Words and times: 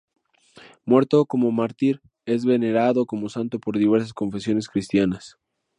Muerto 0.83 1.27
como 1.27 1.51
mártir, 1.51 2.01
es 2.25 2.43
venerado 2.43 3.05
como 3.05 3.29
santo 3.29 3.59
por 3.59 3.77
diversas 3.77 4.13
confesiones 4.13 4.67
cristianas. 4.67 5.37